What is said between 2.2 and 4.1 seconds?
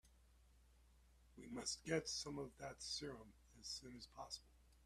of that serum as soon as